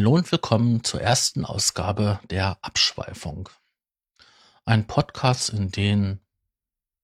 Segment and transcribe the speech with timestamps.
[0.00, 3.50] Hallo und willkommen zur ersten Ausgabe der Abschweifung.
[4.64, 6.20] Ein Podcast, in dem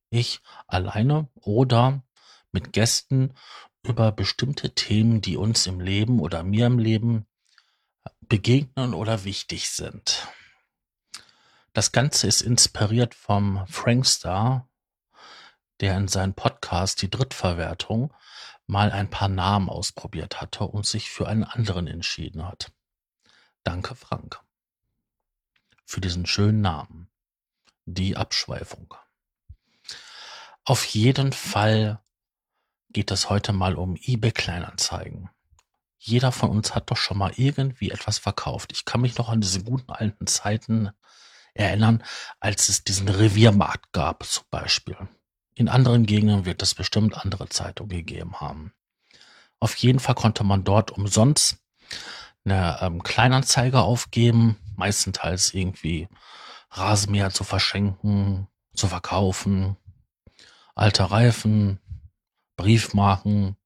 [0.09, 2.03] ich alleine oder
[2.53, 3.35] mit Gästen
[3.83, 7.27] über bestimmte Themen, die uns im Leben oder mir im Leben
[8.23, 10.27] begegnen oder wichtig sind.
[11.75, 14.71] Das Ganze ist inspiriert vom Frankstar,
[15.81, 18.15] der in seinem Podcast die Drittverwertung
[18.67, 22.73] mal ein paar Namen ausprobiert hatte und sich für einen anderen entschieden hat.
[23.67, 24.41] Danke, Frank,
[25.85, 27.11] für diesen schönen Namen.
[27.85, 28.95] Die Abschweifung.
[30.65, 32.01] Auf jeden Fall
[32.91, 35.31] geht es heute mal um eBay Kleinanzeigen.
[35.99, 38.71] Jeder von uns hat doch schon mal irgendwie etwas verkauft.
[38.71, 40.91] Ich kann mich noch an diese guten alten Zeiten
[41.53, 42.05] erinnern,
[42.39, 44.97] als es diesen Reviermarkt gab zum Beispiel.
[45.55, 48.73] In anderen Gegenden wird es bestimmt andere Zeitungen gegeben haben.
[49.59, 51.59] Auf jeden Fall konnte man dort umsonst
[52.47, 56.09] eine ähm, Kleinanzeige aufgeben, meistenteils irgendwie
[56.71, 59.77] Rasenmäher zu verschenken, zu verkaufen,
[60.75, 61.81] alte Reifen,
[62.57, 63.57] Briefmarken,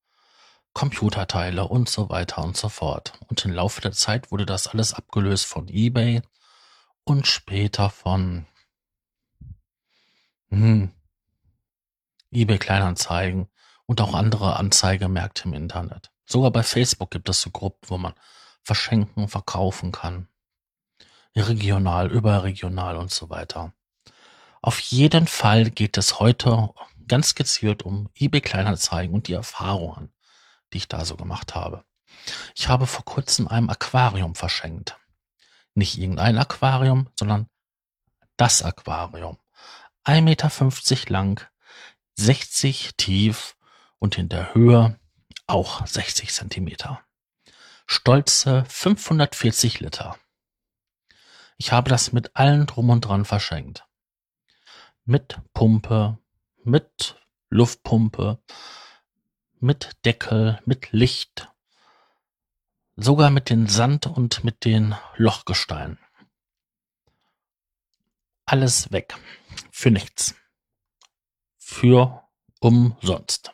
[0.72, 3.12] Computerteile und so weiter und so fort.
[3.28, 6.22] Und im Laufe der Zeit wurde das alles abgelöst von eBay
[7.04, 8.46] und später von
[10.48, 10.92] hm,
[12.30, 13.48] eBay Kleinanzeigen
[13.86, 16.12] und auch andere Anzeigemärkte im Internet.
[16.24, 18.14] Sogar bei Facebook gibt es so Gruppen, wo man
[18.62, 20.28] verschenken, verkaufen kann.
[21.36, 23.72] Regional, überregional und so weiter.
[24.62, 26.70] Auf jeden Fall geht es heute
[27.08, 30.12] ganz gezielt um eBay Kleinanzeigen und die Erfahrungen,
[30.72, 31.84] die ich da so gemacht habe.
[32.55, 34.97] Ich habe vor kurzem ein Aquarium verschenkt.
[35.75, 37.48] Nicht irgendein Aquarium, sondern
[38.36, 39.38] das Aquarium.
[40.05, 41.47] 1,50 Meter lang,
[42.16, 43.56] 60 tief
[43.99, 44.99] und in der Höhe
[45.47, 47.00] auch 60 Zentimeter.
[47.92, 50.16] Stolze 540 Liter.
[51.56, 53.84] Ich habe das mit allen drum und dran verschenkt.
[55.04, 56.16] Mit Pumpe,
[56.62, 58.40] mit Luftpumpe,
[59.58, 61.50] mit Deckel, mit Licht,
[62.94, 65.98] sogar mit den Sand und mit den Lochgesteinen.
[68.44, 69.16] Alles weg.
[69.72, 70.36] Für nichts.
[71.58, 72.22] Für
[72.60, 73.52] umsonst.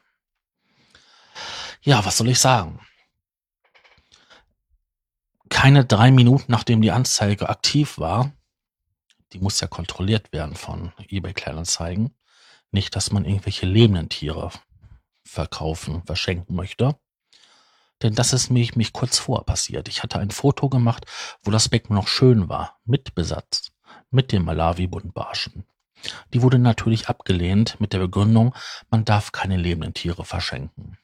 [1.81, 2.87] Ja, was soll ich sagen?
[5.49, 8.33] Keine drei Minuten nachdem die Anzeige aktiv war,
[9.33, 12.15] die muss ja kontrolliert werden von eBay Kleinanzeigen,
[12.71, 14.51] nicht, dass man irgendwelche lebenden Tiere
[15.25, 16.97] verkaufen, verschenken möchte.
[18.03, 19.89] Denn das ist mich, mich kurz vor passiert.
[19.89, 21.07] Ich hatte ein Foto gemacht,
[21.43, 23.73] wo das Becken noch schön war, mit Besatz,
[24.11, 25.65] mit dem Malawi-Buntbarschen.
[26.35, 28.55] Die wurde natürlich abgelehnt mit der Begründung,
[28.91, 30.99] man darf keine lebenden Tiere verschenken.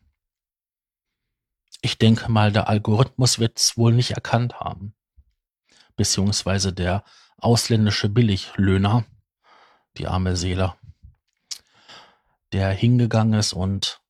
[1.82, 4.94] Ich denke mal, der Algorithmus wird es wohl nicht erkannt haben.
[5.96, 7.02] Beziehungsweise der
[7.38, 9.04] ausländische Billiglöhner,
[9.98, 10.74] die arme Seele,
[12.52, 14.00] der hingegangen ist und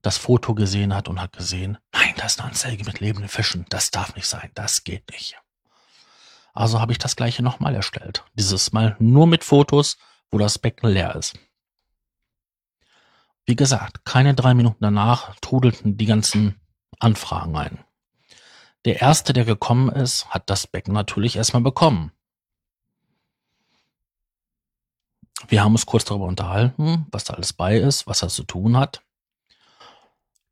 [0.00, 3.66] das Foto gesehen hat und hat gesehen, nein, das ist eine Anzeige mit lebenden Fischen,
[3.68, 5.36] das darf nicht sein, das geht nicht.
[6.54, 8.24] Also habe ich das gleiche nochmal erstellt.
[8.34, 9.98] Dieses Mal nur mit Fotos,
[10.30, 11.38] wo das Becken leer ist.
[13.44, 16.58] Wie gesagt, keine drei Minuten danach trudelten die ganzen
[16.98, 17.84] Anfragen ein.
[18.84, 22.12] Der erste, der gekommen ist, hat das Becken natürlich erstmal bekommen.
[25.46, 28.76] Wir haben uns kurz darüber unterhalten, was da alles bei ist, was er zu tun
[28.76, 29.02] hat.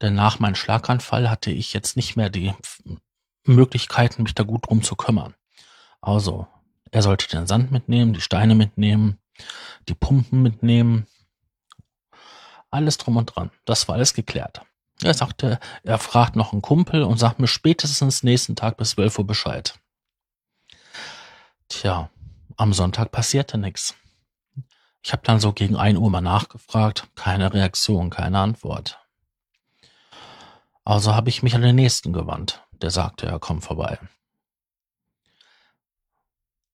[0.00, 2.54] Denn nach meinem Schlaganfall hatte ich jetzt nicht mehr die
[3.44, 5.34] Möglichkeiten, mich da gut drum zu kümmern.
[6.00, 6.46] Also,
[6.90, 9.18] er sollte den Sand mitnehmen, die Steine mitnehmen,
[9.88, 11.06] die Pumpen mitnehmen.
[12.70, 13.50] Alles drum und dran.
[13.64, 14.62] Das war alles geklärt.
[15.02, 19.18] Er sagte, er fragt noch einen Kumpel und sagt mir spätestens nächsten Tag bis 12
[19.18, 19.78] Uhr Bescheid.
[21.68, 22.10] Tja,
[22.56, 23.94] am Sonntag passierte nichts.
[25.02, 28.98] Ich habe dann so gegen 1 Uhr mal nachgefragt, keine Reaktion, keine Antwort.
[30.84, 32.62] Also habe ich mich an den nächsten gewandt.
[32.72, 33.98] Der sagte, er kommt vorbei.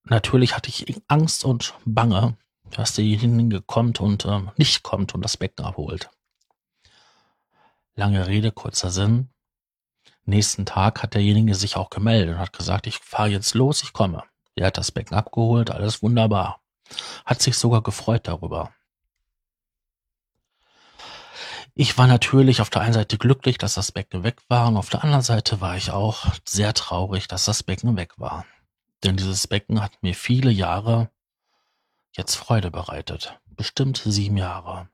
[0.05, 2.37] Natürlich hatte ich Angst und Bange,
[2.71, 6.11] dass derjenige kommt und äh, nicht kommt und das Becken abholt.
[7.95, 9.29] Lange Rede, kurzer Sinn.
[10.25, 13.93] Nächsten Tag hat derjenige sich auch gemeldet und hat gesagt, ich fahre jetzt los, ich
[13.93, 14.23] komme.
[14.55, 16.61] Er hat das Becken abgeholt, alles wunderbar.
[17.25, 18.73] Hat sich sogar gefreut darüber.
[21.75, 24.91] Ich war natürlich auf der einen Seite glücklich, dass das Becken weg war und auf
[24.91, 28.45] der anderen Seite war ich auch sehr traurig, dass das Becken weg war.
[29.05, 31.11] Denn dieses Becken hat mir viele Jahre
[32.13, 33.39] jetzt Freude bereitet.
[33.47, 34.89] Bestimmt sieben Jahre.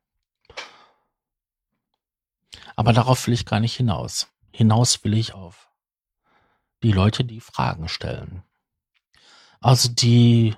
[2.76, 4.28] Aber darauf will ich gar nicht hinaus.
[4.52, 5.68] Hinaus will ich auf
[6.82, 8.42] die Leute, die Fragen stellen.
[9.60, 10.54] Also die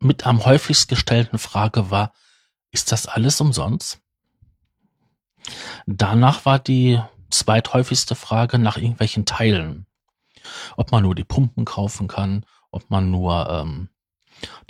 [0.00, 2.12] mit am häufigst gestellten Frage war,
[2.70, 4.00] ist das alles umsonst?
[5.86, 9.86] Danach war die zweithäufigste Frage nach irgendwelchen Teilen.
[10.76, 13.88] Ob man nur die Pumpen kaufen kann, ob man nur ähm,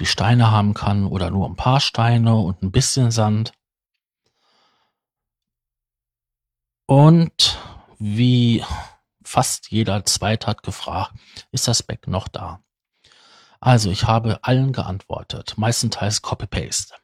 [0.01, 3.53] die Steine haben kann oder nur ein paar Steine und ein bisschen Sand.
[6.89, 7.59] Und
[7.99, 8.65] wie
[9.23, 11.13] fast jeder Zweite hat gefragt,
[11.51, 12.63] ist das Becken noch da?
[13.61, 16.95] Also ich habe allen geantwortet, meistenteils Copy-Paste.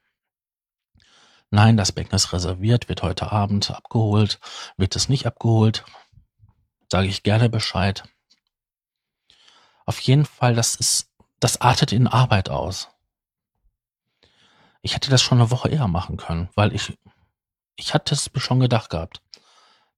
[1.50, 4.40] Nein, das Becken ist reserviert, wird heute Abend abgeholt.
[4.78, 5.84] Wird es nicht abgeholt,
[6.90, 8.04] sage ich gerne Bescheid.
[9.84, 11.10] Auf jeden Fall, das ist,
[11.40, 12.88] das artet in Arbeit aus.
[14.80, 16.96] Ich hätte das schon eine Woche eher machen können, weil ich,
[17.76, 19.20] ich hatte es schon gedacht gehabt.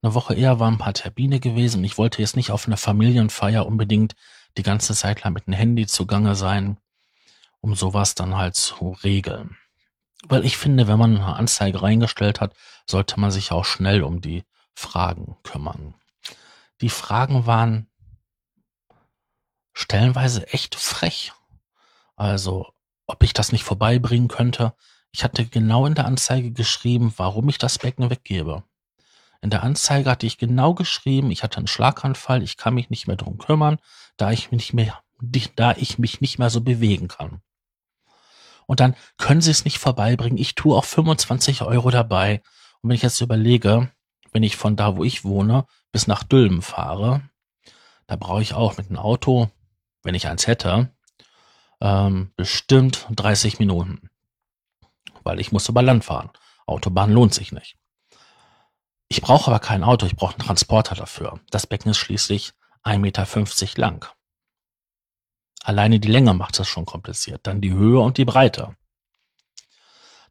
[0.06, 1.82] Eine Woche eher waren ein paar Termine gewesen.
[1.82, 4.14] Ich wollte jetzt nicht auf einer Familienfeier unbedingt
[4.56, 6.76] die ganze Zeit lang mit dem Handy zugange sein,
[7.60, 9.56] um sowas dann halt zu regeln.
[10.28, 12.54] Weil ich finde, wenn man eine Anzeige reingestellt hat,
[12.88, 14.44] sollte man sich auch schnell um die
[14.74, 15.94] Fragen kümmern.
[16.82, 17.88] Die Fragen waren
[19.72, 21.32] stellenweise echt frech.
[22.14, 22.72] Also,
[23.08, 24.72] ob ich das nicht vorbeibringen könnte.
[25.10, 28.62] Ich hatte genau in der Anzeige geschrieben, warum ich das Becken weggebe.
[29.40, 33.06] In der Anzeige hatte ich genau geschrieben, ich hatte einen Schlaganfall, ich kann mich nicht
[33.06, 33.78] mehr drum kümmern,
[34.16, 35.02] da ich mich nicht mehr,
[35.56, 37.42] da ich mich nicht mehr so bewegen kann.
[38.66, 40.38] Und dann können sie es nicht vorbeibringen.
[40.38, 42.42] Ich tue auch 25 Euro dabei.
[42.80, 43.90] Und wenn ich jetzt überlege,
[44.32, 47.22] wenn ich von da, wo ich wohne, bis nach Dülmen fahre,
[48.06, 49.50] da brauche ich auch mit einem Auto,
[50.02, 50.92] wenn ich eins hätte,
[51.80, 54.10] ähm, bestimmt 30 Minuten.
[55.22, 56.30] Weil ich muss über Land fahren.
[56.66, 57.76] Autobahn lohnt sich nicht.
[59.08, 61.40] Ich brauche aber kein Auto, ich brauche einen Transporter dafür.
[61.50, 64.06] Das Becken ist schließlich 1,50 Meter lang.
[65.62, 67.46] Alleine die Länge macht das schon kompliziert.
[67.46, 68.76] Dann die Höhe und die Breite.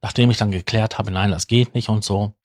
[0.01, 2.35] Nachdem ich dann geklärt habe, nein, das geht nicht und so.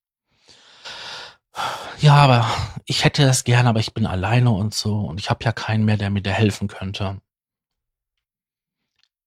[2.00, 2.50] Ja, aber
[2.86, 5.84] ich hätte das gerne, aber ich bin alleine und so und ich habe ja keinen
[5.84, 7.20] mehr, der mir da helfen könnte.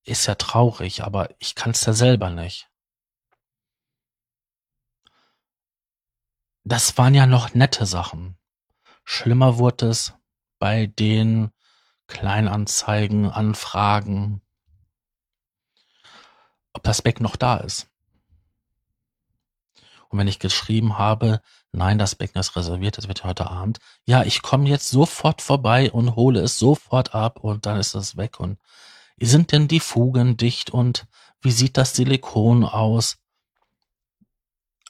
[0.05, 2.69] Ist ja traurig, aber ich kann es ja selber nicht.
[6.63, 8.37] Das waren ja noch nette Sachen.
[9.03, 10.13] Schlimmer wurde es
[10.59, 11.51] bei den
[12.07, 14.41] Kleinanzeigen, Anfragen,
[16.71, 17.87] ob das Becken noch da ist.
[20.07, 24.23] Und wenn ich geschrieben habe, nein, das Becken ist reserviert, das wird heute Abend, ja,
[24.23, 28.39] ich komme jetzt sofort vorbei und hole es sofort ab und dann ist es weg.
[28.39, 28.59] Und
[29.19, 31.07] sind denn die Fugen dicht und
[31.41, 33.17] wie sieht das Silikon aus?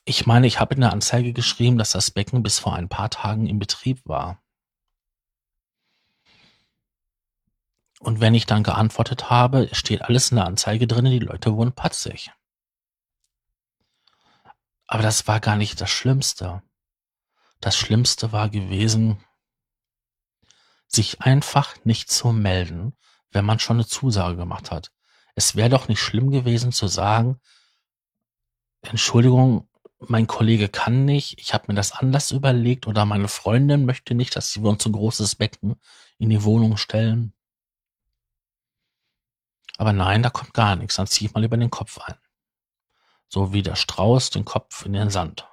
[0.05, 3.09] Ich meine, ich habe in der Anzeige geschrieben, dass das Becken bis vor ein paar
[3.09, 4.43] Tagen in Betrieb war.
[7.99, 11.71] Und wenn ich dann geantwortet habe, steht alles in der Anzeige drin, die Leute wurden
[11.71, 12.31] patzig.
[14.87, 16.61] Aber das war gar nicht das Schlimmste.
[17.61, 19.23] Das Schlimmste war gewesen,
[20.85, 22.97] sich einfach nicht zu melden,
[23.31, 24.91] wenn man schon eine Zusage gemacht hat.
[25.33, 27.39] Es wäre doch nicht schlimm gewesen zu sagen,
[28.81, 29.69] Entschuldigung,
[30.07, 34.35] mein Kollege kann nicht, ich habe mir das anders überlegt oder meine Freundin möchte nicht,
[34.35, 35.75] dass wir uns ein großes Becken
[36.17, 37.33] in die Wohnung stellen.
[39.77, 40.95] Aber nein, da kommt gar nichts.
[40.95, 42.15] Dann ziehe ich mal lieber den Kopf ein.
[43.27, 45.47] So wie der Strauß den Kopf in den Sand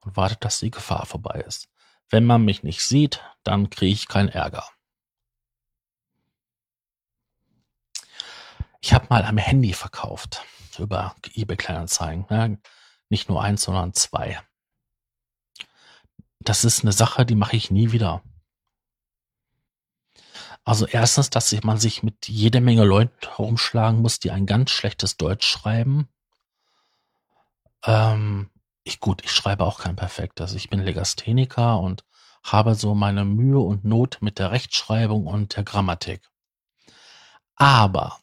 [0.00, 1.68] und wartet, dass die Gefahr vorbei ist.
[2.10, 4.68] Wenn man mich nicht sieht, dann kriege ich keinen Ärger.
[8.80, 10.42] Ich habe mal am Handy verkauft
[10.78, 12.26] über eBay Kleinanzeigen.
[13.12, 14.40] Nicht nur eins, sondern zwei.
[16.40, 18.22] Das ist eine Sache, die mache ich nie wieder.
[20.64, 25.18] Also erstens, dass man sich mit jede Menge Leuten herumschlagen muss, die ein ganz schlechtes
[25.18, 26.08] Deutsch schreiben.
[27.84, 28.50] Ähm,
[28.82, 30.54] ich gut, ich schreibe auch kein perfektes.
[30.54, 32.06] Ich bin Legastheniker und
[32.42, 36.30] habe so meine Mühe und Not mit der Rechtschreibung und der Grammatik.
[37.56, 38.20] Aber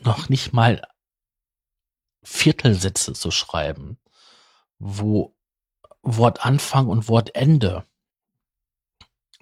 [0.00, 0.82] noch nicht mal
[2.22, 3.98] Viertelsätze zu schreiben,
[4.78, 5.34] wo
[6.02, 7.84] Wortanfang und Wortende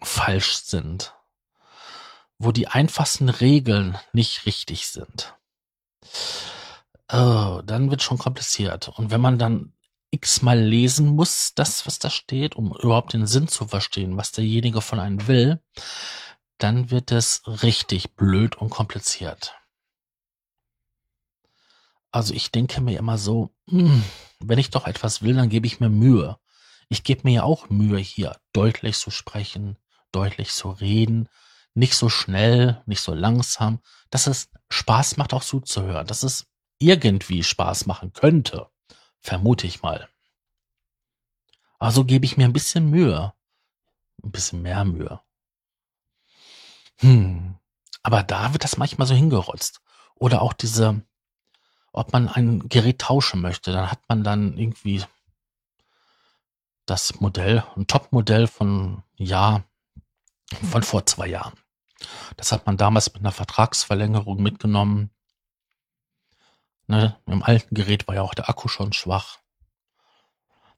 [0.02, 1.14] falsch sind
[2.38, 5.34] wo die einfachsten Regeln nicht richtig sind.
[7.10, 8.88] Oh, dann wird schon kompliziert.
[8.88, 9.72] Und wenn man dann
[10.10, 14.80] x-mal lesen muss, das, was da steht, um überhaupt den Sinn zu verstehen, was derjenige
[14.80, 15.60] von einem will,
[16.58, 19.57] dann wird es richtig blöd und kompliziert.
[22.10, 24.02] Also ich denke mir immer so, hm,
[24.40, 26.38] wenn ich doch etwas will, dann gebe ich mir Mühe.
[26.88, 29.76] Ich gebe mir ja auch Mühe, hier deutlich zu sprechen,
[30.10, 31.28] deutlich zu reden,
[31.74, 36.46] nicht so schnell, nicht so langsam, dass es Spaß macht, auch zuzuhören, dass es
[36.78, 38.68] irgendwie Spaß machen könnte,
[39.20, 40.08] vermute ich mal.
[41.78, 43.32] Also gebe ich mir ein bisschen Mühe,
[44.22, 45.20] ein bisschen mehr Mühe.
[46.96, 47.56] Hm.
[48.02, 49.80] Aber da wird das manchmal so hingerotzt.
[50.14, 51.02] Oder auch diese,
[51.98, 55.04] ob man ein Gerät tauschen möchte, dann hat man dann irgendwie
[56.86, 59.64] das Modell, ein Top-Modell von ja,
[60.70, 61.54] von vor zwei Jahren.
[62.36, 65.10] Das hat man damals mit einer Vertragsverlängerung mitgenommen.
[66.86, 69.38] Ne, Im alten Gerät war ja auch der Akku schon schwach.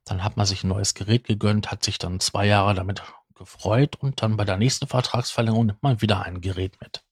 [0.04, 3.02] Dann hat man sich ein neues Gerät gegönnt, hat sich dann zwei Jahre damit
[3.34, 7.04] gefreut und dann bei der nächsten Vertragsverlängerung nimmt man wieder ein Gerät mit.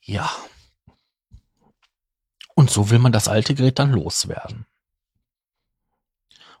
[0.00, 0.30] Ja.
[2.54, 4.66] Und so will man das alte Gerät dann loswerden.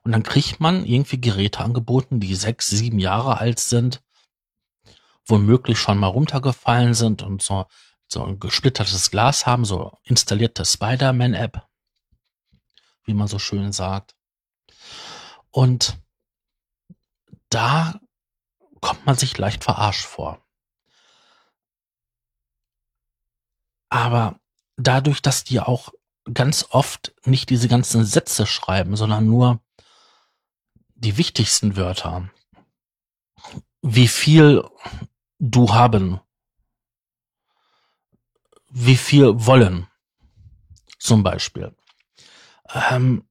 [0.02, 4.02] Und dann kriegt man irgendwie Geräte angeboten, die sechs, sieben Jahre alt sind,
[5.24, 7.66] womöglich schon mal runtergefallen sind und so,
[8.06, 11.66] so ein gesplittertes Glas haben, so installierte Spider-Man-App,
[13.04, 14.14] wie man so schön sagt.
[15.50, 15.96] Und
[17.48, 17.98] da
[18.80, 20.44] kommt man sich leicht verarscht vor.
[23.88, 24.38] Aber
[24.76, 25.92] dadurch, dass die auch
[26.32, 29.60] ganz oft nicht diese ganzen Sätze schreiben, sondern nur
[30.94, 32.30] die wichtigsten Wörter.
[33.82, 34.64] Wie viel
[35.38, 36.20] du haben.
[38.70, 39.86] Wie viel wollen.
[40.98, 41.76] Zum Beispiel.
[42.72, 43.28] Ähm,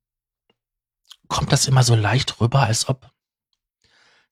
[1.27, 3.11] kommt das immer so leicht rüber, als ob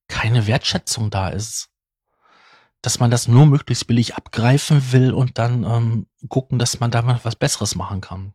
[0.08, 1.70] keine Wertschätzung da ist.
[2.82, 7.02] Dass man das nur möglichst billig abgreifen will und dann ähm, gucken, dass man da
[7.02, 8.34] mal was Besseres machen kann.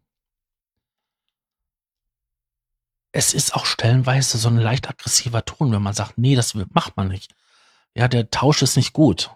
[3.17, 6.99] es ist auch stellenweise so ein leicht aggressiver Ton, wenn man sagt, nee, das macht
[6.99, 7.35] man nicht.
[7.95, 9.31] Ja, der Tausch ist nicht gut.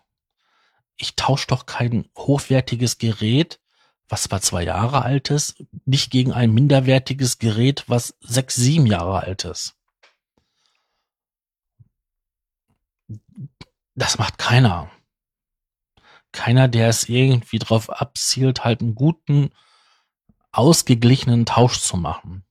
[0.96, 3.58] Ich tausche doch kein hochwertiges Gerät,
[4.06, 9.20] was zwar zwei Jahre alt ist, nicht gegen ein minderwertiges Gerät, was sechs, sieben Jahre
[9.20, 9.76] alt ist.
[13.94, 14.90] Das macht keiner.
[16.32, 19.50] Keiner, der es irgendwie drauf abzielt, halt einen guten,
[20.52, 22.44] ausgeglichenen Tausch zu machen.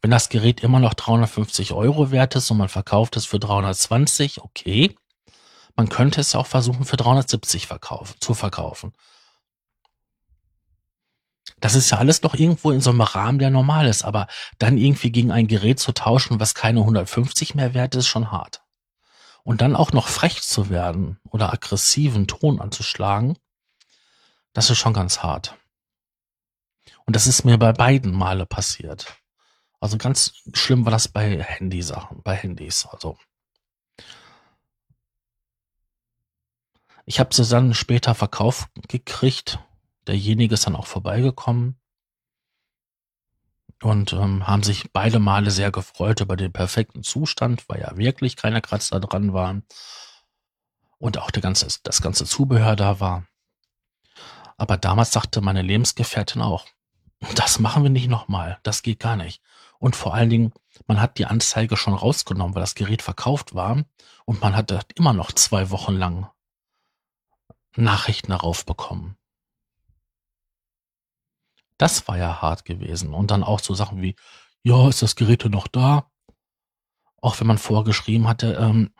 [0.00, 4.40] Wenn das Gerät immer noch 350 Euro wert ist und man verkauft es für 320,
[4.42, 4.96] okay.
[5.76, 8.92] Man könnte es auch versuchen für 370 verkaufen, zu verkaufen.
[11.60, 14.26] Das ist ja alles noch irgendwo in so einem Rahmen, der normal ist, aber
[14.58, 18.62] dann irgendwie gegen ein Gerät zu tauschen, was keine 150 mehr wert ist, schon hart.
[19.42, 23.38] Und dann auch noch frech zu werden oder aggressiven Ton anzuschlagen,
[24.52, 25.56] das ist schon ganz hart.
[27.06, 29.16] Und das ist mir bei beiden Male passiert.
[29.80, 32.86] Also ganz schlimm war das bei Handysachen, bei Handys.
[32.86, 33.16] Also
[37.06, 39.58] ich habe sie dann später verkauft gekriegt.
[40.06, 41.79] Derjenige ist dann auch vorbeigekommen
[43.82, 48.36] und ähm, haben sich beide Male sehr gefreut über den perfekten Zustand, weil ja wirklich
[48.36, 49.64] keine Kratzer dran waren
[50.98, 53.26] und auch der ganze, das ganze Zubehör da war.
[54.56, 56.66] Aber damals sagte meine Lebensgefährtin auch,
[57.34, 59.42] das machen wir nicht nochmal, das geht gar nicht.
[59.78, 60.52] Und vor allen Dingen,
[60.86, 63.82] man hat die Anzeige schon rausgenommen, weil das Gerät verkauft war
[64.26, 66.30] und man hatte immer noch zwei Wochen lang
[67.76, 69.16] Nachrichten darauf bekommen.
[71.80, 73.14] Das war ja hart gewesen.
[73.14, 74.16] Und dann auch so Sachen wie,
[74.62, 76.10] ja, ist das Gerät noch da?
[77.22, 78.94] Auch wenn man vorgeschrieben hatte, ähm,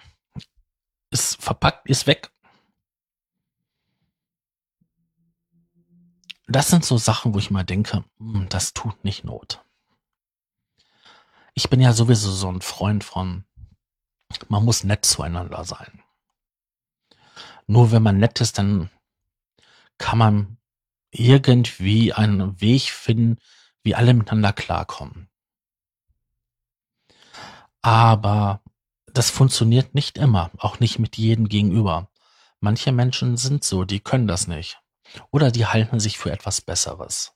[1.10, 2.32] ist verpackt, ist weg.
[6.46, 9.64] Das sind so Sachen, wo ich mal denke, hm, das tut nicht Not
[11.54, 13.44] ich bin ja sowieso so ein Freund von,
[14.48, 16.02] man muss nett zueinander sein.
[17.66, 18.90] Nur wenn man nett ist, dann
[19.98, 20.56] kann man
[21.10, 23.38] irgendwie einen Weg finden,
[23.82, 25.28] wie alle miteinander klarkommen.
[27.82, 28.62] Aber
[29.06, 32.10] das funktioniert nicht immer, auch nicht mit jedem gegenüber.
[32.60, 34.78] Manche Menschen sind so, die können das nicht.
[35.30, 37.32] Oder die halten sich für etwas Besseres.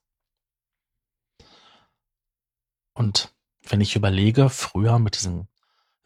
[2.92, 5.48] Und wenn ich überlege, früher mit diesem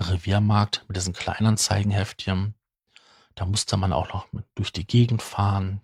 [0.01, 2.55] Reviermarkt, mit diesen Kleinanzeigenheftchen,
[3.35, 5.81] da musste man auch noch durch die Gegend fahren.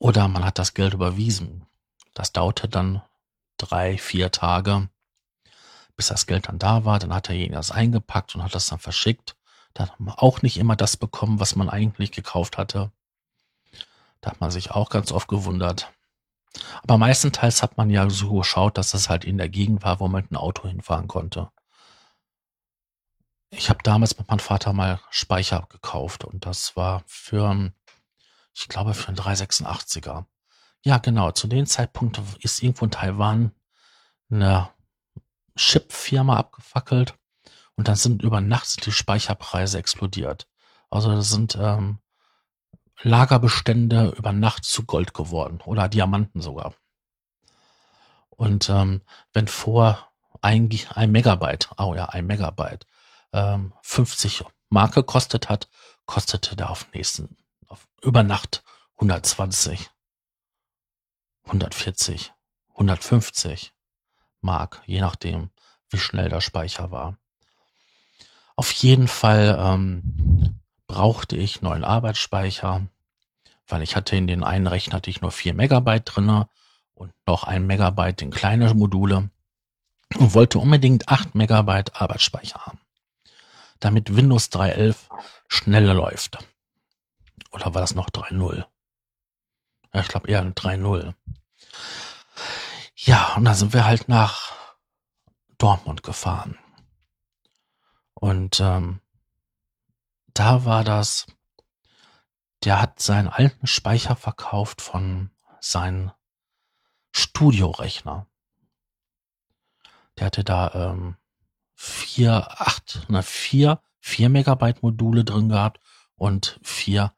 [0.00, 1.66] Oder man hat das Geld überwiesen.
[2.14, 3.02] Das dauerte dann
[3.58, 4.88] drei, vier Tage,
[5.94, 6.98] bis das Geld dann da war.
[6.98, 9.36] Dann hat derjenige das eingepackt und hat das dann verschickt.
[9.74, 12.90] Da hat man auch nicht immer das bekommen, was man eigentlich gekauft hatte.
[14.22, 15.92] Da hat man sich auch ganz oft gewundert.
[16.82, 20.08] Aber meistenteils hat man ja so geschaut, dass das halt in der Gegend war, wo
[20.08, 21.50] man mit 'n Auto hinfahren konnte.
[23.50, 27.72] ich habe damals mit meinem Vater mal Speicher gekauft und das war für,
[28.60, 30.26] ich glaube, für einen 386er.
[30.82, 31.30] Ja, genau.
[31.32, 33.52] Zu dem Zeitpunkt ist irgendwo in Taiwan
[34.30, 34.70] eine
[35.56, 37.14] Chip-Firma abgefackelt
[37.76, 40.46] und dann sind über Nacht die Speicherpreise explodiert.
[40.90, 41.98] Also das sind ähm,
[43.02, 46.74] Lagerbestände über Nacht zu Gold geworden oder Diamanten sogar.
[48.30, 49.02] Und ähm,
[49.32, 52.86] wenn vor ein, ein Megabyte, oh ja, ein Megabyte,
[53.32, 55.68] ähm, 50 Mark gekostet hat,
[56.06, 57.36] kostete der auf nächsten,
[57.70, 58.62] auf über Nacht
[58.96, 59.90] 120,
[61.44, 62.32] 140,
[62.72, 63.72] 150
[64.42, 65.50] Mark, je nachdem,
[65.88, 67.16] wie schnell der Speicher war.
[68.56, 72.86] Auf jeden Fall ähm, brauchte ich neuen Arbeitsspeicher,
[73.66, 76.48] weil ich hatte in den einen Rechner hatte ich nur 4 Megabyte drinne
[76.94, 79.30] und noch ein Megabyte in kleine Module
[80.18, 82.80] und wollte unbedingt 8 Megabyte Arbeitsspeicher haben,
[83.78, 84.96] damit Windows 3.11
[85.48, 86.38] schneller läuft.
[87.50, 88.64] Oder war das noch 3.0?
[89.92, 91.14] Ja, ich glaube eher 3.0.
[92.94, 94.52] Ja, und da sind wir halt nach
[95.58, 96.58] Dortmund gefahren.
[98.14, 99.00] Und ähm,
[100.34, 101.26] da war das,
[102.64, 105.30] der hat seinen alten Speicher verkauft von
[105.60, 106.12] seinen
[107.12, 108.26] Studiorechner.
[110.18, 111.16] Der hatte da ähm,
[111.74, 115.80] vier, acht, na vier, vier Megabyte Module drin gehabt
[116.16, 117.14] und vier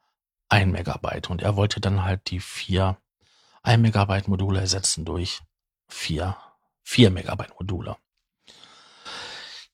[0.52, 1.30] ein Megabyte.
[1.30, 2.98] Und er wollte dann halt die vier
[3.62, 5.40] ein Megabyte Module ersetzen durch
[5.88, 6.36] vier,
[6.82, 7.96] vier Megabyte Module.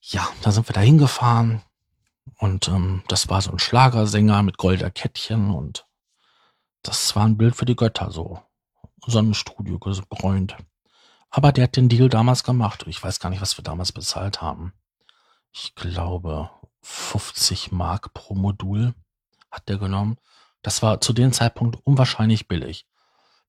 [0.01, 1.61] Ja, da sind wir da hingefahren
[2.37, 5.85] und ähm, das war so ein Schlagersänger mit golder Kettchen und
[6.81, 8.41] das war ein Bild für die Götter so.
[9.05, 10.55] Sonnenstudio gebräunt.
[11.29, 12.85] Aber der hat den Deal damals gemacht.
[12.87, 14.73] Ich weiß gar nicht, was wir damals bezahlt haben.
[15.51, 16.49] Ich glaube
[16.81, 18.93] 50 Mark pro Modul
[19.51, 20.17] hat der genommen.
[20.61, 22.85] Das war zu dem Zeitpunkt unwahrscheinlich billig.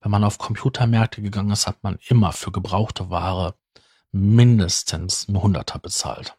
[0.01, 3.55] Wenn man auf Computermärkte gegangen ist, hat man immer für gebrauchte Ware
[4.13, 6.37] mindestens ein Hunderter bezahlt.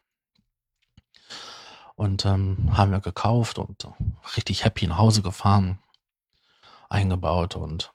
[1.95, 3.87] Und ähm, haben wir gekauft und
[4.35, 5.79] richtig happy nach Hause gefahren,
[6.89, 7.93] eingebaut und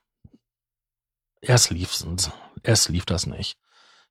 [1.41, 2.05] erst lief
[2.62, 3.59] erst lief das nicht.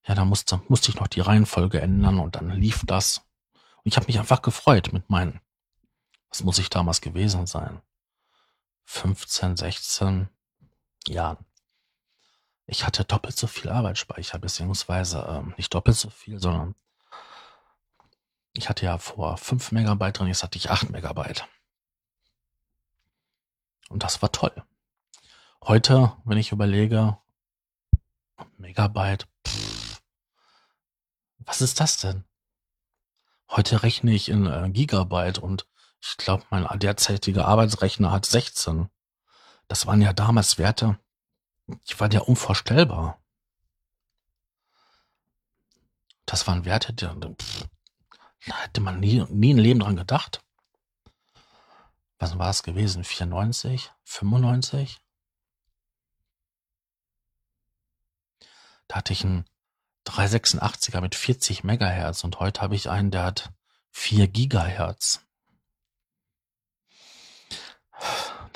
[0.08, 3.22] Ja, da musste, musste ich noch die Reihenfolge ändern und dann lief das.
[3.78, 5.40] Und ich habe mich einfach gefreut mit meinen,
[6.30, 7.82] was muss ich damals gewesen sein?
[8.86, 10.30] 15, 16
[11.08, 11.46] Jahren.
[12.68, 16.76] Ich hatte doppelt so viel Arbeitsspeicher, beziehungsweise ähm, nicht doppelt so viel, sondern
[18.54, 21.46] ich hatte ja vor 5 Megabyte drin, jetzt hatte ich 8 Megabyte.
[23.90, 24.64] Und das war toll.
[25.62, 27.18] Heute, wenn ich überlege,
[28.58, 30.02] Megabyte, pff,
[31.40, 32.24] was ist das denn?
[33.50, 35.68] Heute rechne ich in äh, Gigabyte und
[36.02, 38.90] ich glaube, mein derzeitiger Arbeitsrechner hat 16.
[39.68, 41.00] Das waren ja damals Werte,
[41.68, 43.20] die waren ja unvorstellbar.
[46.26, 47.68] Das waren Werte, die, pff,
[48.48, 50.44] da hätte man nie, nie ein Leben dran gedacht.
[52.20, 53.04] Was war es gewesen?
[53.04, 53.92] 94?
[54.04, 55.00] 95?
[58.88, 59.46] Da hatte ich einen
[60.06, 63.52] 386er mit 40 Megahertz und heute habe ich einen, der hat
[63.92, 65.26] 4 Gigahertz.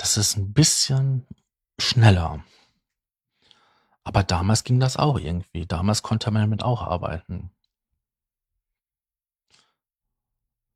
[0.00, 1.26] Das ist ein bisschen
[1.78, 2.42] schneller.
[4.02, 5.66] Aber damals ging das auch irgendwie.
[5.66, 7.50] Damals konnte man damit auch arbeiten.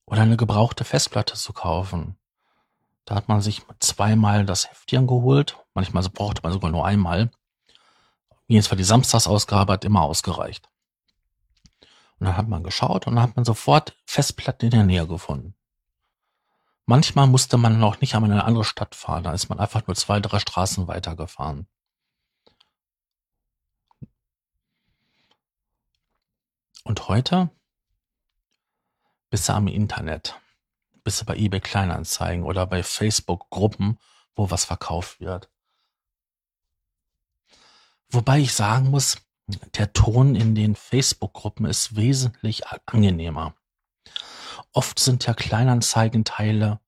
[0.04, 2.18] Oder eine gebrauchte Festplatte zu kaufen.
[3.06, 5.56] Da hat man sich zweimal das Heftchen geholt.
[5.72, 7.30] Manchmal brauchte man sogar nur einmal.
[8.46, 10.68] Jedenfalls die Samstagsausgabe hat immer ausgereicht.
[12.18, 15.54] Und dann hat man geschaut und dann hat man sofort Festplatten in der Nähe gefunden.
[16.86, 19.86] Manchmal musste man noch nicht einmal in eine andere Stadt fahren, da ist man einfach
[19.86, 21.66] nur zwei, drei Straßen weitergefahren.
[26.84, 27.48] Und heute
[29.30, 30.38] bist du am Internet,
[31.02, 33.98] bist du bei eBay Kleinanzeigen oder bei Facebook Gruppen,
[34.36, 35.48] wo was verkauft wird.
[38.10, 39.16] Wobei ich sagen muss,
[39.46, 43.54] der Ton in den Facebook-Gruppen ist wesentlich angenehmer.
[44.74, 46.80] Oft sind ja Kleinanzeigenteile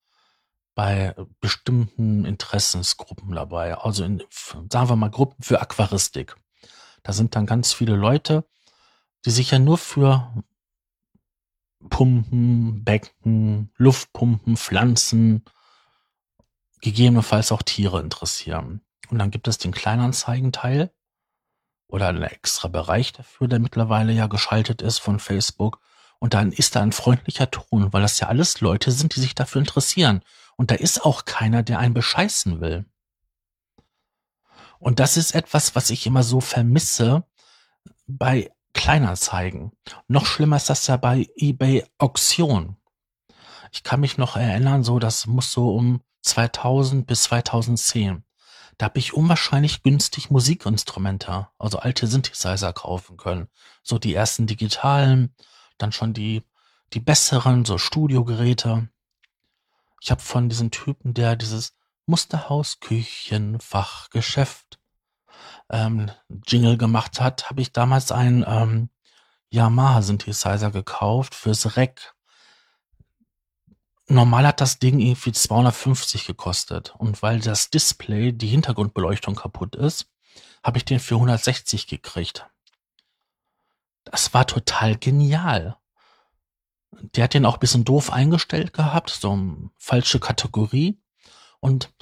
[0.74, 3.78] bei bestimmten Interessensgruppen dabei.
[3.78, 4.22] Also in,
[4.70, 6.36] sagen wir mal, Gruppen für Aquaristik.
[7.04, 8.44] Da sind dann ganz viele Leute,
[9.24, 10.32] die sich ja nur für
[11.88, 15.44] Pumpen, Becken, Luftpumpen, Pflanzen,
[16.80, 18.82] gegebenenfalls auch Tiere interessieren.
[19.08, 20.92] Und dann gibt es den Kleinanzeigenteil
[21.86, 25.80] oder einen extra Bereich dafür, der mittlerweile ja geschaltet ist von Facebook.
[26.18, 29.34] Und dann ist da ein freundlicher Ton, weil das ja alles Leute sind, die sich
[29.34, 30.22] dafür interessieren.
[30.56, 32.86] Und da ist auch keiner, der einen bescheißen will.
[34.78, 37.24] Und das ist etwas, was ich immer so vermisse
[38.06, 39.72] bei Kleinanzeigen.
[40.06, 42.76] Noch schlimmer ist das ja bei eBay Auktion.
[43.72, 48.22] Ich kann mich noch erinnern, so das muss so um 2000 bis 2010.
[48.78, 53.48] Da habe ich unwahrscheinlich günstig Musikinstrumente, also alte Synthesizer kaufen können.
[53.82, 55.34] So die ersten digitalen,
[55.78, 56.42] dann schon die
[56.92, 58.88] die besseren, so Studiogeräte.
[60.00, 64.78] Ich habe von diesem Typen, der dieses Musterhaus Küchenfachgeschäft
[65.70, 66.10] ähm,
[66.46, 68.90] Jingle gemacht hat, habe ich damals einen ähm,
[69.50, 72.14] Yamaha Synthesizer gekauft fürs Rack.
[74.08, 80.12] Normal hat das Ding irgendwie 250 gekostet und weil das Display, die Hintergrundbeleuchtung kaputt ist,
[80.62, 82.46] habe ich den für 160 gekriegt.
[84.06, 85.76] Das war total genial.
[86.92, 90.98] Der hat den auch bisschen doof eingestellt gehabt, so eine falsche Kategorie.
[91.60, 91.92] Und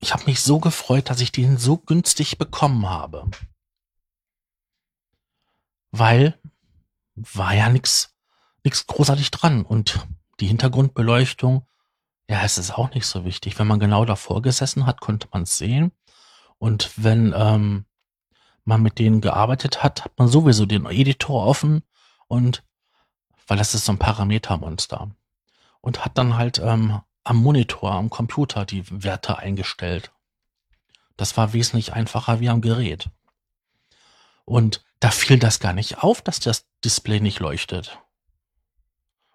[0.00, 3.30] ich habe mich so gefreut, dass ich den so günstig bekommen habe.
[5.92, 6.38] Weil
[7.14, 8.14] war ja nix,
[8.64, 9.64] nix großartig dran.
[9.64, 10.06] Und
[10.40, 11.66] die Hintergrundbeleuchtung,
[12.28, 13.58] ja, es ist auch nicht so wichtig.
[13.58, 15.92] Wenn man genau davor gesessen hat, konnte man es sehen.
[16.58, 17.86] Und wenn ähm,
[18.64, 21.82] man mit denen gearbeitet hat, hat man sowieso den Editor offen
[22.28, 22.62] und
[23.46, 25.10] weil das ist so ein Parametermonster.
[25.80, 30.12] Und hat dann halt ähm, am Monitor, am Computer die Werte eingestellt.
[31.16, 33.08] Das war wesentlich einfacher wie am Gerät.
[34.44, 37.98] Und da fiel das gar nicht auf, dass das Display nicht leuchtet.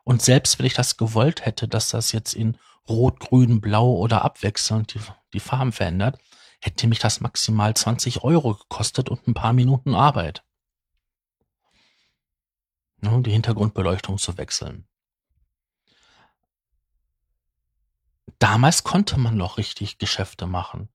[0.04, 2.58] Und selbst wenn ich das gewollt hätte, dass das jetzt in
[2.88, 5.00] Rot, Grün, Blau oder abwechselnd die,
[5.34, 6.20] die Farben verändert,
[6.62, 10.44] hätte mich das maximal 20 Euro gekostet und ein paar Minuten Arbeit.
[13.02, 14.88] Um die Hintergrundbeleuchtung zu wechseln.
[18.40, 20.90] damals konnte man noch richtig Geschäfte machen.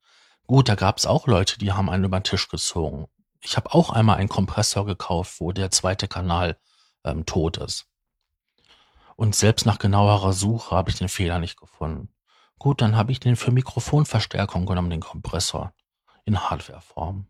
[0.47, 3.07] Gut, da gab es auch Leute, die haben einen über den Tisch gezogen.
[3.41, 6.59] Ich habe auch einmal einen Kompressor gekauft, wo der zweite Kanal
[7.05, 7.87] ähm, tot ist.
[9.17, 12.09] Und selbst nach genauerer Suche habe ich den Fehler nicht gefunden.
[12.61, 15.73] Gut, dann habe ich den für Mikrofonverstärkung genommen, den Kompressor.
[16.27, 17.27] In Hardwareform.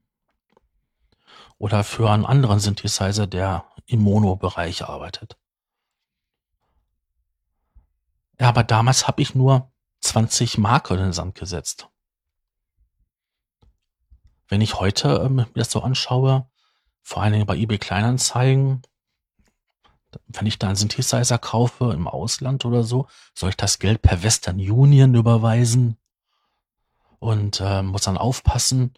[1.57, 5.39] Oder für einen anderen Synthesizer, der im Mono-Bereich arbeitet.
[8.41, 11.89] Ja, aber damals habe ich nur 20 Mark in den Sand gesetzt.
[14.49, 16.51] Wenn ich heute ähm, mir das so anschaue,
[17.03, 18.83] vor allen Dingen bei eBay Kleinanzeigen,
[20.27, 24.23] wenn ich da einen Synthesizer kaufe im Ausland oder so, soll ich das Geld per
[24.23, 25.97] Western Union überweisen
[27.19, 28.95] und äh, muss dann aufpassen,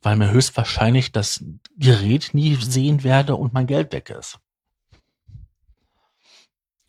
[0.00, 1.44] weil mir höchstwahrscheinlich das
[1.76, 4.38] Gerät nie sehen werde und mein Geld weg ist.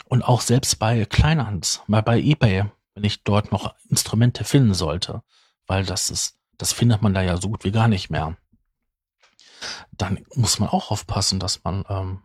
[0.06, 5.24] Und auch selbst bei Kleinhand, mal bei eBay, wenn ich dort noch Instrumente finden sollte,
[5.66, 8.38] weil das ist, das findet man da ja so gut wie gar nicht mehr.
[9.92, 12.22] Dann muss man auch aufpassen, dass man, ähm,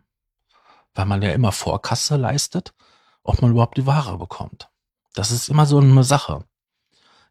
[0.95, 2.73] weil man ja immer Vorkasse leistet,
[3.23, 4.69] ob man überhaupt die Ware bekommt.
[5.13, 6.45] Das ist immer so eine Sache.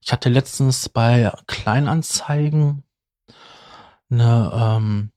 [0.01, 2.85] Ich hatte letztens bei Kleinanzeigen
[4.11, 5.13] eine ähm,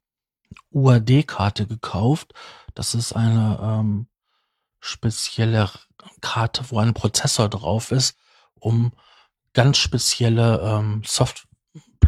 [0.71, 2.33] UAD-Karte gekauft.
[2.73, 4.07] Das ist eine ähm,
[4.79, 5.69] spezielle
[6.21, 8.17] Karte, wo ein Prozessor drauf ist,
[8.55, 8.91] um
[9.53, 11.47] ganz spezielle ähm, Soft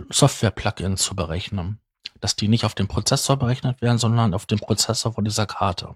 [0.09, 1.79] Software-Plugins zu berechnen.
[2.19, 5.95] Dass die nicht auf dem Prozessor berechnet werden, sondern auf dem Prozessor von dieser Karte.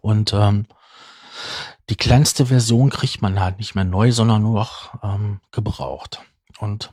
[0.00, 0.66] Und ähm,
[1.88, 6.20] die kleinste Version kriegt man halt nicht mehr neu, sondern nur noch ähm, gebraucht.
[6.58, 6.92] Und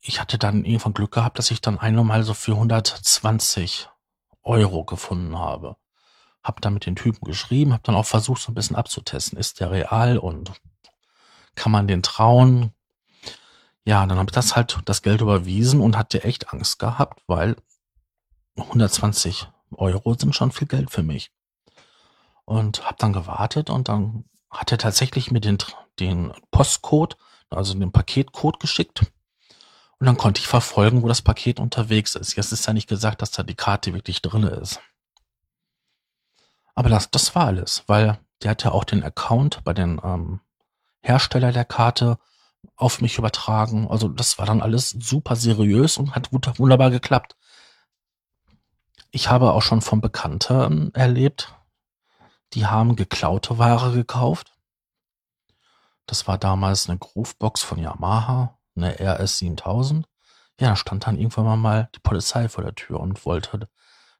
[0.00, 3.88] ich hatte dann irgendwann Glück gehabt, dass ich dann einmal so für 120
[4.42, 5.76] Euro gefunden habe.
[6.42, 9.38] Hab dann mit den Typen geschrieben, hab dann auch versucht, so ein bisschen abzutesten.
[9.38, 10.52] Ist der real und
[11.56, 12.72] kann man den trauen?
[13.84, 17.56] Ja, dann habe ich das halt das Geld überwiesen und hatte echt Angst gehabt, weil
[18.56, 21.30] 120 Euro sind schon viel Geld für mich.
[22.44, 25.58] Und habe dann gewartet und dann hat er tatsächlich mir den,
[25.98, 27.16] den Postcode,
[27.50, 29.00] also den Paketcode geschickt.
[29.98, 32.36] Und dann konnte ich verfolgen, wo das Paket unterwegs ist.
[32.36, 34.80] Jetzt ist ja nicht gesagt, dass da die Karte wirklich drinne ist.
[36.74, 40.40] Aber das, das war alles, weil der hat ja auch den Account bei den ähm,
[41.00, 42.18] Hersteller der Karte
[42.76, 43.88] auf mich übertragen.
[43.88, 47.36] Also das war dann alles super seriös und hat wunderbar geklappt.
[49.10, 51.54] Ich habe auch schon von Bekannten erlebt,
[52.52, 54.52] die haben geklaute Ware gekauft.
[56.06, 60.06] Das war damals eine Groovebox von Yamaha, eine RS 7000.
[60.60, 63.68] Ja, da stand dann irgendwann mal die Polizei vor der Tür und wollte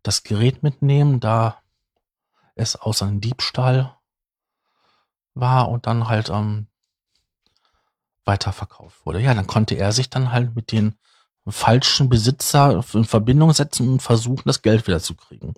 [0.02, 1.62] das Gerät mitnehmen, da
[2.54, 3.96] es aus einem Diebstahl
[5.34, 6.68] war und dann halt ähm,
[8.24, 9.20] weiterverkauft wurde.
[9.20, 10.98] Ja, dann konnte er sich dann halt mit den
[11.48, 15.54] falschen Besitzer in Verbindung setzen und versuchen, das Geld wieder zu kriegen.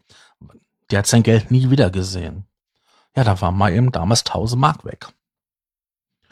[0.90, 2.46] Der hat sein Geld nie wieder gesehen.
[3.16, 5.08] Ja, da war mal eben damals 1000 Mark weg.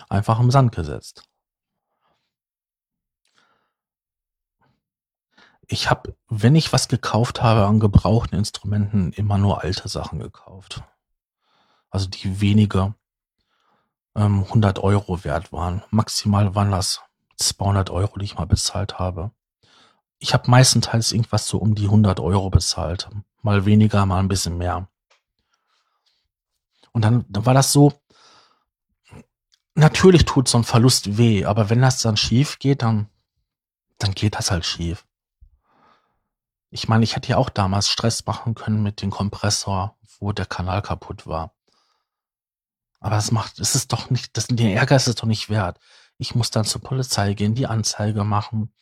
[0.09, 1.25] Einfach im Sand gesetzt.
[5.69, 10.83] Ich habe, wenn ich was gekauft habe an gebrauchten Instrumenten, immer nur alte Sachen gekauft.
[11.90, 12.95] Also die weniger
[14.14, 15.83] ähm, 100 Euro wert waren.
[15.90, 17.01] Maximal waren das
[17.37, 19.33] 200 Euro, die ich mal bezahlt habe.
[20.18, 23.09] Ich habe meistenteils irgendwas so um die 100 Euro bezahlt.
[23.42, 24.88] Mal weniger, mal ein bisschen mehr.
[26.92, 27.92] Und dann, dann war das so,
[29.74, 33.09] natürlich tut so ein Verlust weh, aber wenn das dann schief geht, dann,
[33.98, 35.05] dann geht das halt schief.
[36.70, 40.46] Ich meine, ich hätte ja auch damals Stress machen können mit dem Kompressor, wo der
[40.46, 41.55] Kanal kaputt war.
[43.00, 45.79] Aber das macht, es ist doch nicht, das, den Ärger ist es doch nicht wert.
[46.18, 48.72] Ich muss dann zur Polizei gehen, die Anzeige machen.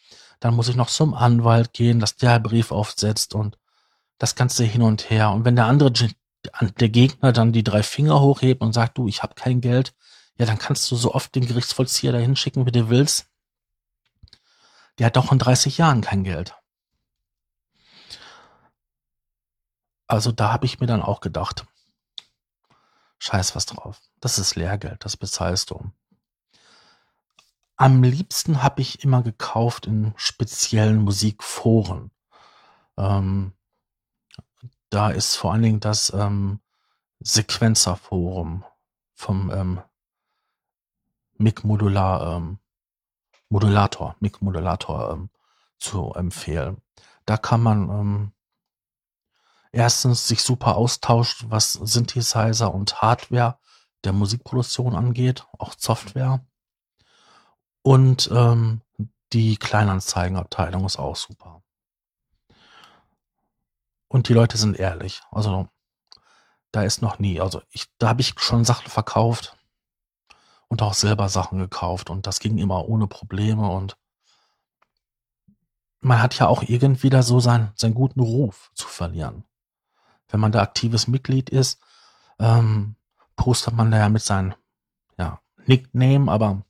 [0.45, 3.57] Dann muss ich noch zum Anwalt gehen, dass der Brief aufsetzt und
[4.19, 5.31] das Ganze hin und her.
[5.31, 9.23] Und wenn der andere, der Gegner dann die drei Finger hochhebt und sagt, du, ich
[9.23, 9.95] habe kein Geld,
[10.37, 13.31] ja, dann kannst du so oft den Gerichtsvollzieher dahin schicken, wie du willst.
[14.99, 16.55] Der hat doch in 30 Jahren kein Geld.
[20.07, 21.65] Also da habe ich mir dann auch gedacht,
[23.19, 23.99] scheiß was drauf.
[24.21, 25.91] Das ist Lehrgeld, das bezahlst du.
[27.77, 32.13] Am liebsten habe ich immer gekauft in speziellen Musikforen.
[32.97, 33.53] Ähm,
[34.91, 36.61] da ist vor allen Dingen das ähm,
[37.19, 38.65] Sequenzerforum
[39.15, 39.81] vom ähm,
[41.37, 42.59] Mic Modular ähm,
[43.49, 45.31] Modulator, Mic Modulator ähm,
[45.79, 46.81] zu empfehlen.
[47.27, 48.33] Da kann man ähm,
[49.73, 53.59] erstens sich super austauscht, was Synthesizer und Hardware
[54.05, 56.45] der Musikproduktion angeht, auch Software.
[57.85, 58.81] Und ähm,
[59.33, 61.63] die Kleinanzeigenabteilung ist auch super.
[64.09, 65.23] Und die Leute sind ehrlich.
[65.31, 65.69] Also
[66.73, 69.57] da ist noch nie, also ich, da habe ich schon Sachen verkauft
[70.67, 73.97] und auch selber Sachen gekauft und das ging immer ohne Probleme und
[76.01, 79.45] man hat ja auch irgendwie da so sein, seinen guten Ruf zu verlieren
[80.35, 81.81] wenn man da aktives Mitglied ist,
[82.41, 82.97] ähm,
[83.37, 84.55] postet man da ja mit seinem
[85.17, 86.63] ja, Nickname, aber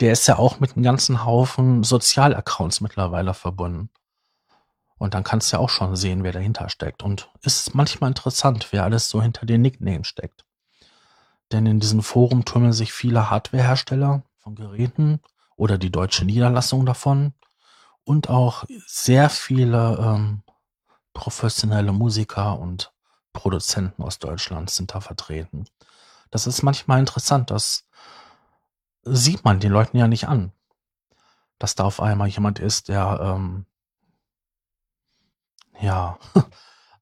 [0.00, 3.90] der ist ja auch mit einem ganzen Haufen Sozialaccounts mittlerweile verbunden.
[4.96, 7.02] Und dann kannst du ja auch schon sehen, wer dahinter steckt.
[7.02, 10.44] Und ist manchmal interessant, wer alles so hinter den Nicknames steckt.
[11.52, 15.20] Denn in diesem Forum tummeln sich viele Hardwarehersteller von Geräten
[15.56, 17.34] oder die deutsche Niederlassung davon
[18.04, 20.42] und auch sehr viele ähm,
[21.12, 22.92] professionelle Musiker und
[23.32, 25.66] Produzenten aus Deutschland sind da vertreten.
[26.30, 27.84] Das ist manchmal interessant, das
[29.04, 30.52] sieht man den Leuten ja nicht an,
[31.58, 33.66] dass da auf einmal jemand ist, der ähm,
[35.80, 36.18] ja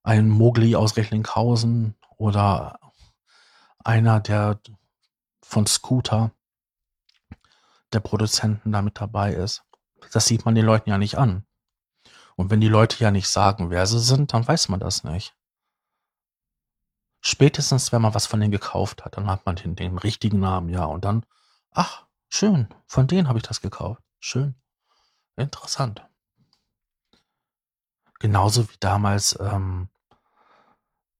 [0.03, 2.81] ein Mogli aus Recklinghausen oder
[3.85, 4.61] einer der
[5.43, 6.33] von Scooter
[7.93, 9.65] der Produzenten da mit dabei ist.
[10.13, 11.45] Das sieht man den Leuten ja nicht an.
[12.37, 15.35] Und wenn die Leute ja nicht sagen, wer sie sind, dann weiß man das nicht.
[17.21, 20.69] Spätestens, wenn man was von denen gekauft hat, dann hat man den, den richtigen Namen,
[20.71, 20.85] ja.
[20.85, 21.25] Und dann,
[21.73, 24.03] ach, schön, von denen habe ich das gekauft.
[24.21, 24.55] Schön.
[25.37, 26.07] Interessant.
[28.19, 29.89] Genauso wie damals ähm,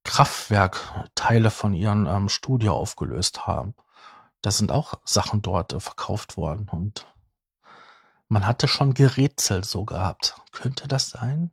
[0.03, 3.75] Kraftwerk Teile von ihrem ähm, Studio aufgelöst haben.
[4.41, 7.07] Da sind auch Sachen dort äh, verkauft worden und
[8.29, 10.35] man hatte schon gerätselt so gehabt.
[10.51, 11.51] Könnte das sein?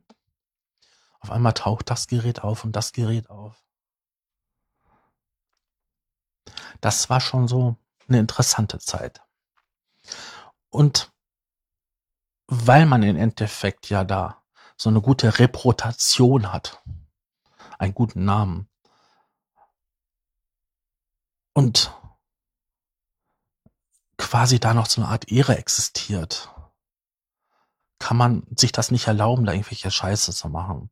[1.19, 3.63] Auf einmal taucht das Gerät auf und das Gerät auf.
[6.79, 7.77] Das war schon so
[8.11, 9.21] eine interessante Zeit.
[10.69, 11.11] Und
[12.47, 14.43] weil man im Endeffekt ja da
[14.75, 16.83] so eine gute Reputation hat,
[17.79, 18.67] einen guten Namen
[21.53, 21.93] und
[24.17, 26.49] quasi da noch so eine Art Ehre existiert,
[27.99, 30.89] kann man sich das nicht erlauben, da irgendwelche Scheiße zu machen.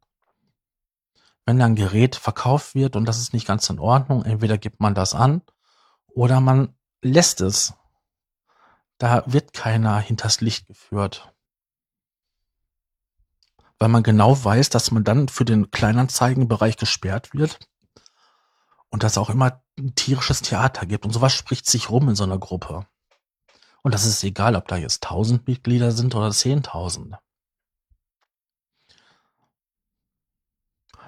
[1.45, 4.79] Wenn dann ein Gerät verkauft wird und das ist nicht ganz in Ordnung, entweder gibt
[4.79, 5.41] man das an
[6.08, 7.73] oder man lässt es.
[8.97, 11.33] Da wird keiner hinters Licht geführt.
[13.77, 17.59] Weil man genau weiß, dass man dann für den Kleinanzeigenbereich gesperrt wird
[18.89, 22.25] und dass auch immer ein tierisches Theater gibt und sowas spricht sich rum in so
[22.25, 22.85] einer Gruppe.
[23.81, 27.17] Und das ist egal, ob da jetzt 1000 Mitglieder sind oder 10.000.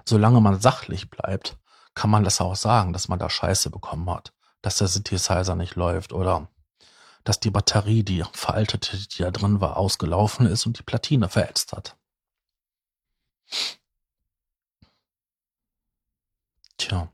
[0.05, 1.57] solange man sachlich bleibt,
[1.93, 5.75] kann man das auch sagen, dass man da Scheiße bekommen hat, dass der Synthesizer nicht
[5.75, 6.47] läuft oder
[7.23, 11.71] dass die Batterie, die veraltete, die da drin war, ausgelaufen ist und die Platine verätzt
[11.73, 11.95] hat.
[16.77, 17.11] Tja.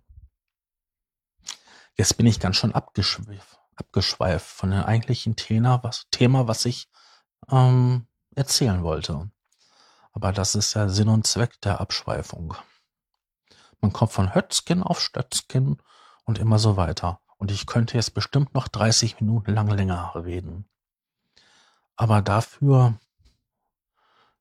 [1.96, 6.88] Jetzt bin ich ganz schön abgeschweift, abgeschweift von dem eigentlichen Thema, was, Thema, was ich
[7.50, 9.30] ähm, erzählen wollte.
[10.14, 12.56] Aber das ist ja Sinn und Zweck der Abschweifung.
[13.82, 15.82] Man kommt von Hötzkin auf Stötzkin
[16.24, 17.20] und immer so weiter.
[17.38, 20.68] Und ich könnte jetzt bestimmt noch 30 Minuten lang länger reden.
[21.96, 23.00] Aber dafür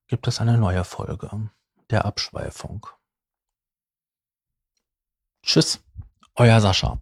[0.07, 1.49] gibt es eine neue Folge
[1.89, 2.87] der Abschweifung.
[5.43, 5.79] Tschüss,
[6.35, 6.99] euer Sascha.